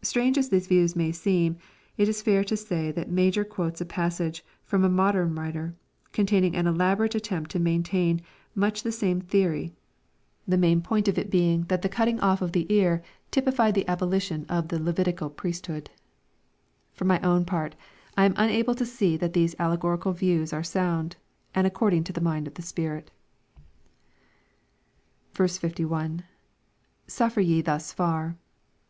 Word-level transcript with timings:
Strange 0.00 0.38
as 0.38 0.48
these 0.48 0.66
views 0.66 0.96
may 0.96 1.12
seem, 1.12 1.58
it 1.98 2.08
is 2.08 2.22
fair 2.22 2.42
to 2.42 2.56
say 2.56 2.90
that 2.90 3.10
Major 3.10 3.44
quotes 3.44 3.82
a 3.82 3.84
passage 3.84 4.42
from 4.64 4.82
a 4.82 4.88
modern 4.88 5.34
writer, 5.34 5.74
containing 6.10 6.56
an 6.56 6.66
elaborate 6.66 7.14
attempt 7.14 7.50
to 7.50 7.58
maintain 7.58 8.22
much 8.54 8.82
the 8.82 8.90
same 8.90 9.20
theory, 9.20 9.74
the 10.46 10.56
main 10.56 10.80
point 10.80 11.06
of 11.06 11.18
it 11.18 11.28
being 11.30 11.64
that 11.64 11.82
the 11.82 11.88
cutting 11.90 12.18
off 12.20 12.40
of 12.40 12.52
the 12.52 12.64
ear 12.72 13.02
typified 13.30 13.74
the 13.74 13.86
abolition 13.86 14.46
of 14.48 14.68
the 14.68 14.78
Lcvitical 14.78 15.36
priesthood. 15.36 15.90
19 16.94 16.94
434 16.94 16.94
EXPOSITORY 16.94 16.94
THOUGHTS. 16.94 16.94
For 16.94 17.04
my 17.04 17.20
own 17.20 17.44
part 17.44 17.76
I 18.16 18.24
am 18.24 18.34
unable 18.38 18.74
to 18.74 18.86
see 18.86 19.18
that 19.18 19.34
these 19.34 19.54
allegorical 19.58 20.12
viewt 20.14 20.54
are 20.54 20.62
sound, 20.64 21.16
and 21.54 21.66
according 21.66 22.04
to 22.04 22.14
the 22.14 22.22
mind 22.22 22.46
of 22.46 22.54
the 22.54 22.62
Spirit. 22.62 23.10
51.— 25.34 26.24
[Suffer 27.06 27.40
ye 27.42 27.60
thus 27.60 27.92
far. 27.92 28.38